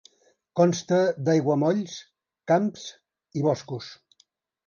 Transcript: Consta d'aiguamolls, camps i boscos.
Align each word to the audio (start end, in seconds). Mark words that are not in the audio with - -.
Consta 0.59 0.97
d'aiguamolls, 1.27 1.97
camps 2.53 2.87
i 3.41 3.43
boscos. 3.49 3.91